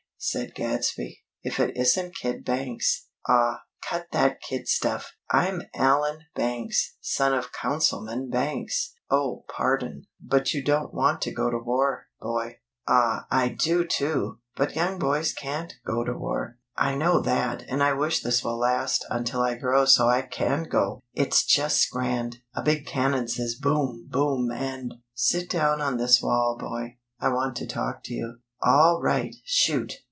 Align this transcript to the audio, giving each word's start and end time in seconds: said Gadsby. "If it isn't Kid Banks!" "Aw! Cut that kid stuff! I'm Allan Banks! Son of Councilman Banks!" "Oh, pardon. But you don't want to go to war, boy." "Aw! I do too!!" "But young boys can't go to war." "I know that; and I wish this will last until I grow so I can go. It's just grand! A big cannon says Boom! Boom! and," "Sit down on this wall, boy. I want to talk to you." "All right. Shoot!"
said 0.23 0.53
Gadsby. 0.53 1.23
"If 1.41 1.59
it 1.59 1.75
isn't 1.75 2.13
Kid 2.13 2.45
Banks!" 2.45 3.07
"Aw! 3.27 3.63
Cut 3.89 4.05
that 4.11 4.39
kid 4.39 4.67
stuff! 4.67 5.13
I'm 5.31 5.63
Allan 5.73 6.19
Banks! 6.35 6.95
Son 7.01 7.33
of 7.33 7.51
Councilman 7.51 8.29
Banks!" 8.29 8.93
"Oh, 9.09 9.45
pardon. 9.49 10.05
But 10.23 10.53
you 10.53 10.63
don't 10.63 10.93
want 10.93 11.23
to 11.23 11.31
go 11.31 11.49
to 11.49 11.57
war, 11.57 12.05
boy." 12.19 12.59
"Aw! 12.87 13.25
I 13.31 13.47
do 13.49 13.83
too!!" 13.83 14.37
"But 14.55 14.75
young 14.75 14.99
boys 14.99 15.33
can't 15.33 15.73
go 15.87 16.03
to 16.03 16.13
war." 16.13 16.59
"I 16.77 16.93
know 16.93 17.19
that; 17.21 17.63
and 17.67 17.81
I 17.81 17.93
wish 17.93 18.21
this 18.21 18.43
will 18.43 18.59
last 18.59 19.03
until 19.09 19.41
I 19.41 19.55
grow 19.55 19.85
so 19.85 20.07
I 20.07 20.21
can 20.21 20.65
go. 20.65 21.01
It's 21.15 21.43
just 21.43 21.89
grand! 21.89 22.37
A 22.53 22.61
big 22.61 22.85
cannon 22.85 23.27
says 23.27 23.55
Boom! 23.55 24.05
Boom! 24.07 24.51
and," 24.51 24.93
"Sit 25.15 25.49
down 25.49 25.81
on 25.81 25.97
this 25.97 26.21
wall, 26.21 26.57
boy. 26.59 26.97
I 27.19 27.29
want 27.29 27.55
to 27.55 27.65
talk 27.65 28.03
to 28.03 28.13
you." 28.13 28.37
"All 28.61 29.01
right. 29.01 29.33
Shoot!" 29.45 29.93